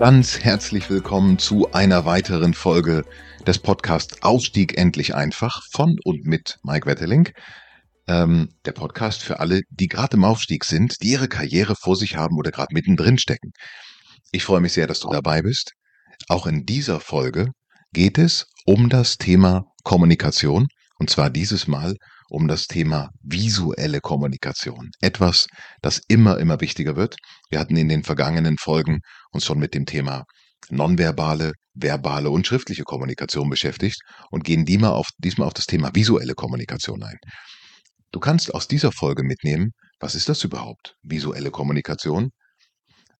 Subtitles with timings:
[0.00, 3.04] Ganz herzlich willkommen zu einer weiteren Folge
[3.46, 7.28] des Podcasts Aufstieg endlich einfach von und mit Mike Wetterling.
[8.08, 12.16] Ähm, der Podcast für alle, die gerade im Aufstieg sind, die ihre Karriere vor sich
[12.16, 13.52] haben oder gerade mittendrin stecken.
[14.32, 15.74] Ich freue mich sehr, dass du dabei bist.
[16.28, 17.50] Auch in dieser Folge
[17.92, 21.94] geht es um das Thema Kommunikation und zwar dieses Mal
[22.30, 24.90] um das Thema visuelle Kommunikation.
[25.00, 25.46] Etwas,
[25.82, 27.16] das immer, immer wichtiger wird.
[27.50, 29.00] Wir hatten in den vergangenen Folgen
[29.32, 30.24] uns schon mit dem Thema
[30.70, 34.00] nonverbale, verbale und schriftliche Kommunikation beschäftigt
[34.30, 37.18] und gehen diesmal auf, diesmal auf das Thema visuelle Kommunikation ein.
[38.12, 40.94] Du kannst aus dieser Folge mitnehmen, was ist das überhaupt?
[41.02, 42.30] Visuelle Kommunikation?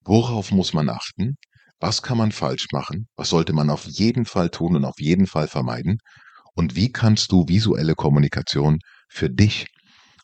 [0.04, 1.36] Worauf muss man achten?
[1.78, 3.06] Was kann man falsch machen?
[3.16, 5.98] Was sollte man auf jeden Fall tun und auf jeden Fall vermeiden?
[6.54, 8.78] Und wie kannst du visuelle Kommunikation
[9.10, 9.66] für dich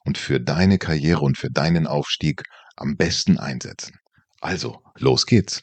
[0.04, 2.42] und für deine Karriere und für deinen Aufstieg
[2.76, 3.98] am besten einsetzen.
[4.40, 5.62] Also, los geht's.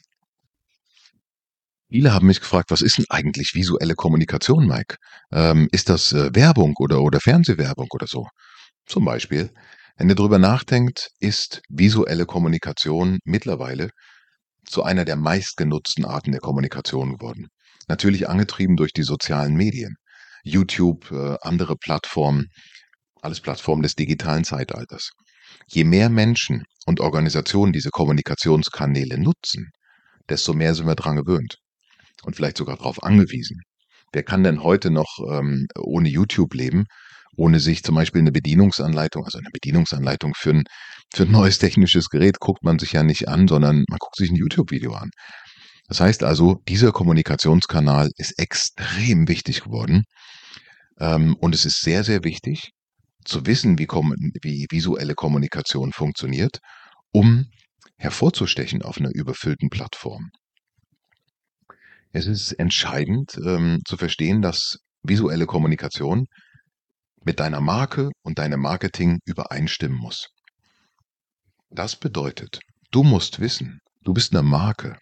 [1.90, 4.96] Viele haben mich gefragt, was ist denn eigentlich visuelle Kommunikation, Mike?
[5.32, 8.26] Ähm, ist das äh, Werbung oder, oder Fernsehwerbung oder so?
[8.86, 9.50] Zum Beispiel,
[9.96, 13.90] wenn ihr drüber nachdenkt, ist visuelle Kommunikation mittlerweile
[14.66, 17.48] zu einer der meistgenutzten Arten der Kommunikation geworden.
[17.86, 19.96] Natürlich angetrieben durch die sozialen Medien.
[20.42, 22.48] YouTube, äh, andere Plattformen
[23.24, 25.10] alles Plattformen des digitalen Zeitalters.
[25.66, 29.70] Je mehr Menschen und Organisationen diese Kommunikationskanäle nutzen,
[30.28, 31.56] desto mehr sind wir dran gewöhnt
[32.24, 33.60] und vielleicht sogar darauf angewiesen.
[34.12, 36.84] Wer kann denn heute noch ähm, ohne YouTube leben,
[37.36, 40.62] ohne sich zum Beispiel eine Bedienungsanleitung, also eine Bedienungsanleitung für ein,
[41.12, 44.30] für ein neues technisches Gerät guckt man sich ja nicht an, sondern man guckt sich
[44.30, 45.10] ein YouTube-Video an.
[45.88, 50.04] Das heißt also, dieser Kommunikationskanal ist extrem wichtig geworden.
[51.00, 52.70] Ähm, und es ist sehr, sehr wichtig,
[53.24, 53.88] zu wissen, wie,
[54.42, 56.58] wie visuelle Kommunikation funktioniert,
[57.12, 57.46] um
[57.96, 60.30] hervorzustechen auf einer überfüllten Plattform.
[62.12, 66.26] Es ist entscheidend ähm, zu verstehen, dass visuelle Kommunikation
[67.24, 70.28] mit deiner Marke und deinem Marketing übereinstimmen muss.
[71.70, 72.60] Das bedeutet,
[72.90, 74.96] du musst wissen, du bist eine Marke.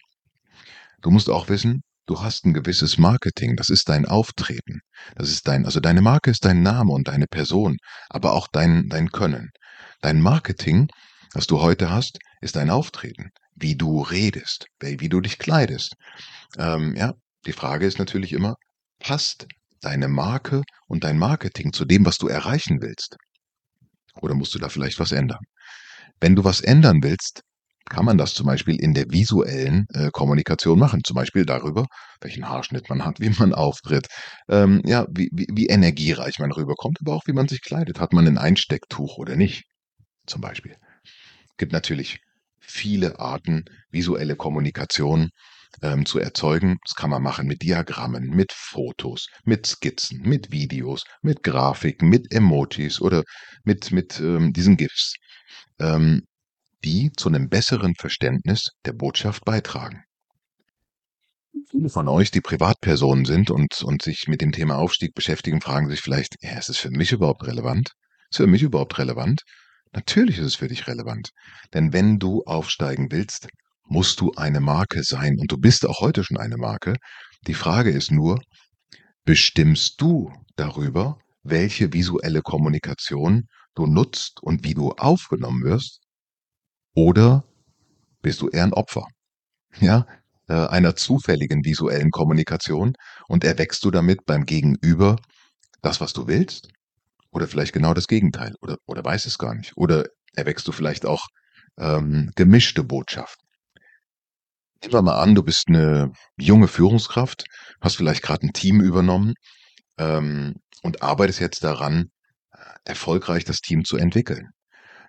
[1.03, 4.81] Du musst auch wissen, Du hast ein gewisses Marketing, das ist dein Auftreten.
[5.15, 7.77] Das ist dein, also deine Marke ist dein Name und deine Person,
[8.09, 9.51] aber auch dein, dein Können.
[10.01, 10.89] Dein Marketing,
[11.33, 15.95] was du heute hast, ist dein Auftreten, wie du redest, wie du dich kleidest.
[16.59, 17.13] Ähm, ja,
[17.47, 18.57] die Frage ist natürlich immer,
[18.99, 19.47] passt
[19.81, 23.17] deine Marke und dein Marketing zu dem, was du erreichen willst?
[24.21, 25.45] Oder musst du da vielleicht was ändern?
[26.21, 27.43] Wenn du was ändern willst,
[27.93, 31.03] kann man das zum Beispiel in der visuellen äh, Kommunikation machen.
[31.05, 31.87] Zum Beispiel darüber,
[32.23, 34.07] welchen Haarschnitt man hat, wie man auftritt,
[34.49, 38.01] ähm, ja, wie, wie, wie energiereich man rüberkommt, aber auch wie man sich kleidet.
[38.01, 39.65] Hat man ein Einstecktuch oder nicht?
[40.27, 40.75] Zum Beispiel.
[41.59, 42.21] Gibt natürlich
[42.61, 45.29] viele Arten, visuelle Kommunikation
[45.83, 46.79] ähm, zu erzeugen.
[46.87, 52.33] Das kann man machen mit Diagrammen, mit Fotos, mit Skizzen, mit Videos, mit Grafiken, mit
[52.33, 53.23] Emojis oder
[53.65, 55.15] mit, mit ähm, diesen GIFs.
[55.79, 56.23] Ähm,
[56.85, 60.05] die zu einem besseren Verständnis der Botschaft beitragen.
[61.71, 65.89] Viele von euch, die Privatpersonen sind und, und sich mit dem Thema Aufstieg beschäftigen, fragen
[65.89, 67.93] sich vielleicht, ja, ist es für mich überhaupt relevant?
[68.31, 69.43] Ist es für mich überhaupt relevant?
[69.93, 71.31] Natürlich ist es für dich relevant.
[71.75, 73.49] Denn wenn du aufsteigen willst,
[73.85, 75.37] musst du eine Marke sein.
[75.39, 76.97] Und du bist auch heute schon eine Marke.
[77.47, 78.41] Die Frage ist nur,
[79.25, 86.02] bestimmst du darüber, welche visuelle Kommunikation du nutzt und wie du aufgenommen wirst?
[86.95, 87.45] Oder
[88.23, 89.07] bist du eher ein Opfer?
[89.81, 90.07] Ja,
[90.49, 92.95] äh, einer zufälligen visuellen Kommunikation
[93.29, 95.17] und erweckst du damit beim Gegenüber
[95.81, 96.69] das, was du willst?
[97.31, 98.55] Oder vielleicht genau das Gegenteil?
[98.61, 99.77] Oder, oder weiß es gar nicht?
[99.77, 101.27] Oder erweckst du vielleicht auch
[101.79, 103.49] ähm, gemischte Botschaften?
[104.83, 107.45] Nehmen wir mal an, du bist eine junge Führungskraft,
[107.81, 109.35] hast vielleicht gerade ein Team übernommen
[109.99, 112.11] ähm, und arbeitest jetzt daran,
[112.85, 114.51] erfolgreich das Team zu entwickeln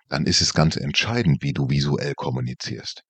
[0.08, 3.02] dann ist es ganz entscheidend, wie du visuell kommunizierst.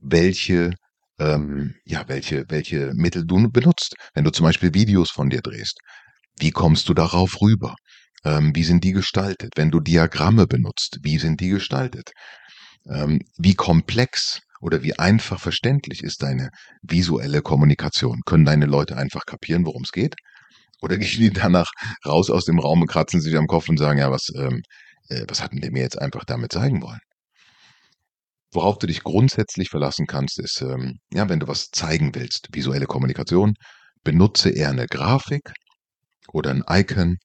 [0.00, 0.70] Welche,
[1.18, 3.94] ähm, ja, welche, welche Mittel du benutzt.
[4.14, 5.78] Wenn du zum Beispiel Videos von dir drehst,
[6.38, 7.74] wie kommst du darauf rüber?
[8.24, 9.52] Ähm, wie sind die gestaltet?
[9.56, 12.10] Wenn du Diagramme benutzt, wie sind die gestaltet?
[12.88, 16.50] Ähm, wie komplex oder wie einfach verständlich ist deine
[16.82, 18.20] visuelle Kommunikation?
[18.24, 20.14] Können deine Leute einfach kapieren, worum es geht?
[20.80, 21.70] Oder gehen die danach
[22.06, 24.62] raus aus dem Raum und kratzen sich am Kopf und sagen, ja, was, ähm,
[25.08, 27.00] äh, was hatten der mir jetzt einfach damit zeigen wollen?
[28.52, 32.86] Worauf du dich grundsätzlich verlassen kannst, ist, ähm, ja, wenn du was zeigen willst, visuelle
[32.86, 33.54] Kommunikation,
[34.04, 35.52] benutze eher eine Grafik
[36.32, 37.18] oder ein Icon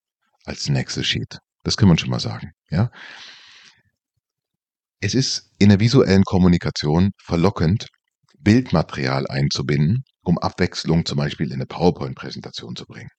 [0.43, 1.39] als ein Excel-Sheet.
[1.63, 2.91] Das kann man schon mal sagen, ja.
[4.99, 7.87] Es ist in der visuellen Kommunikation verlockend,
[8.39, 13.09] Bildmaterial einzubinden, um Abwechslung zum Beispiel in eine PowerPoint-Präsentation zu bringen.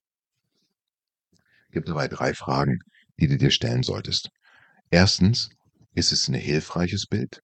[1.70, 2.78] Gibt dabei drei Fragen,
[3.18, 4.28] die du dir stellen solltest.
[4.90, 5.50] Erstens,
[5.94, 7.40] ist es ein hilfreiches Bild?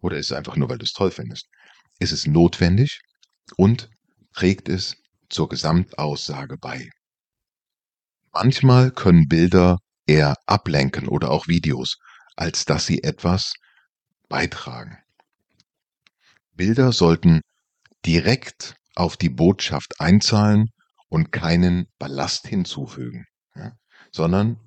[0.00, 1.46] Oder ist es einfach nur, weil du es toll findest?
[1.98, 3.00] Ist es notwendig?
[3.56, 3.90] Und
[4.32, 4.96] trägt es
[5.28, 6.88] zur Gesamtaussage bei?
[8.32, 11.96] Manchmal können Bilder eher ablenken oder auch Videos,
[12.36, 13.54] als dass sie etwas
[14.28, 14.98] beitragen.
[16.52, 17.40] Bilder sollten
[18.06, 20.68] direkt auf die Botschaft einzahlen
[21.08, 23.72] und keinen Ballast hinzufügen, ja,
[24.12, 24.58] sondern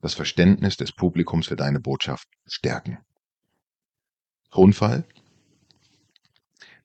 [0.00, 2.98] das Verständnis des Publikums für deine Botschaft stärken.
[4.50, 5.06] Tonfall.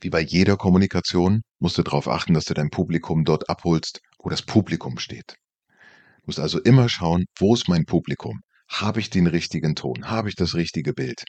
[0.02, 4.30] Wie bei jeder Kommunikation musst du darauf achten, dass du dein Publikum dort abholst, wo
[4.30, 5.36] das Publikum steht.
[5.68, 8.42] Du musst also immer schauen, wo ist mein Publikum?
[8.68, 10.10] Habe ich den richtigen Ton?
[10.10, 11.24] Habe ich das richtige Bild?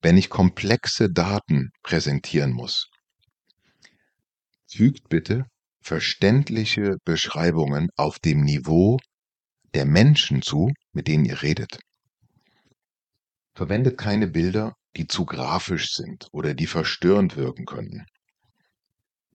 [0.00, 2.88] Wenn ich komplexe Daten präsentieren muss,
[4.68, 5.44] fügt bitte
[5.82, 8.98] verständliche Beschreibungen auf dem Niveau
[9.74, 11.78] der Menschen zu, mit denen ihr redet.
[13.54, 18.04] Verwendet keine Bilder, die zu grafisch sind oder die verstörend wirken könnten.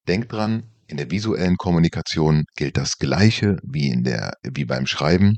[0.07, 5.37] Denkt dran, in der visuellen Kommunikation gilt das Gleiche wie in der, wie beim Schreiben.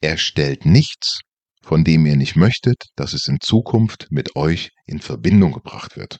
[0.00, 1.20] Er stellt nichts,
[1.62, 6.18] von dem ihr nicht möchtet, dass es in Zukunft mit euch in Verbindung gebracht wird.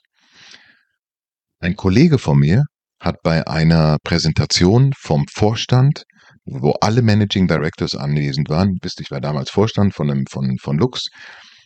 [1.59, 2.63] Ein Kollege von mir
[2.99, 6.03] hat bei einer Präsentation vom Vorstand,
[6.45, 10.77] wo alle Managing Directors anwesend waren, wisst ich war damals Vorstand von, einem, von, von
[10.77, 11.09] Lux,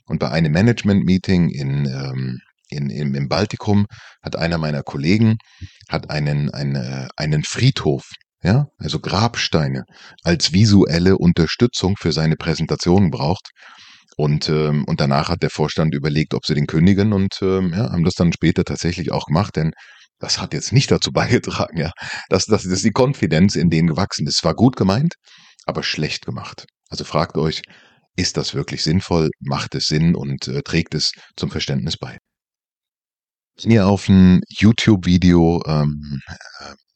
[0.09, 2.39] und bei einem Management-Meeting in, ähm,
[2.69, 3.85] in, in, im Baltikum
[4.23, 5.37] hat einer meiner Kollegen
[5.87, 8.09] hat einen, eine, einen Friedhof,
[8.43, 9.83] ja, also Grabsteine
[10.23, 13.51] als visuelle Unterstützung für seine Präsentation braucht.
[14.17, 17.91] Und, ähm, und danach hat der Vorstand überlegt, ob sie den kündigen und ähm, ja,
[17.91, 19.71] haben das dann später tatsächlich auch gemacht, denn
[20.19, 21.91] das hat jetzt nicht dazu beigetragen, ja,
[22.29, 24.43] dass, dass, dass die Konfidenz in denen gewachsen ist.
[24.43, 25.15] War gut gemeint,
[25.65, 26.65] aber schlecht gemacht.
[26.89, 27.61] Also fragt euch,
[28.15, 29.29] ist das wirklich sinnvoll?
[29.39, 32.17] Macht es Sinn und äh, trägt es zum Verständnis bei?
[33.61, 36.19] Wenn ihr auf ein YouTube-Video ähm,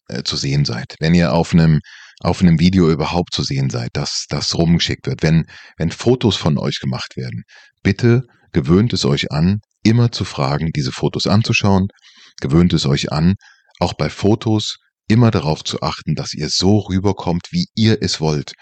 [0.09, 1.79] äh, zu sehen seid, wenn ihr auf einem
[2.19, 5.45] auf einem Video überhaupt zu sehen seid, dass das rumgeschickt wird, wenn
[5.77, 7.43] wenn Fotos von euch gemacht werden,
[7.81, 11.87] bitte gewöhnt es euch an, immer zu fragen, diese Fotos anzuschauen,
[12.41, 13.35] gewöhnt es euch an,
[13.79, 14.77] auch bei Fotos
[15.07, 18.53] immer darauf zu achten, dass ihr so rüberkommt, wie ihr es wollt.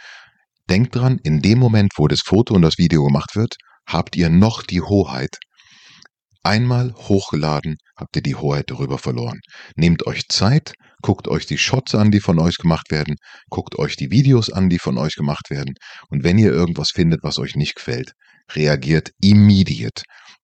[0.70, 3.56] Denkt dran, in dem Moment, wo das Foto und das Video gemacht wird,
[3.88, 5.38] habt ihr noch die Hoheit.
[6.44, 9.40] Einmal hochgeladen, habt ihr die Hoheit darüber verloren.
[9.76, 13.16] Nehmt euch Zeit, guckt euch die Shots an, die von euch gemacht werden,
[13.50, 15.76] guckt euch die Videos an, die von euch gemacht werden.
[16.10, 18.14] Und wenn ihr irgendwas findet, was euch nicht gefällt,
[18.56, 20.02] reagiert immediate.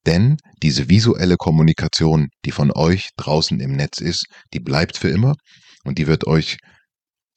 [0.07, 5.35] Denn diese visuelle Kommunikation, die von euch draußen im Netz ist, die bleibt für immer
[5.83, 6.57] und die wird euch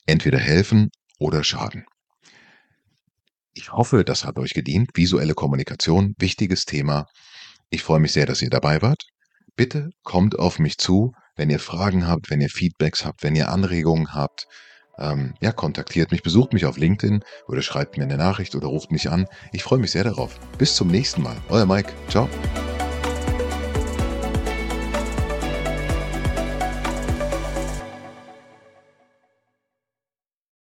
[0.07, 1.85] entweder helfen oder schaden.
[3.55, 4.91] Ich hoffe, das hat euch gedient.
[4.95, 7.07] Visuelle Kommunikation, wichtiges Thema.
[7.71, 9.03] Ich freue mich sehr, dass ihr dabei wart.
[9.57, 13.49] Bitte kommt auf mich zu, wenn ihr Fragen habt, wenn ihr Feedbacks habt, wenn ihr
[13.49, 14.47] Anregungen habt.
[15.01, 18.93] Ähm, ja, kontaktiert mich, besucht mich auf LinkedIn oder schreibt mir eine Nachricht oder ruft
[18.93, 19.27] mich an.
[19.53, 20.39] Ich freue mich sehr darauf.
[20.59, 21.37] Bis zum nächsten Mal.
[21.49, 21.93] Euer Mike.
[22.09, 22.29] Ciao.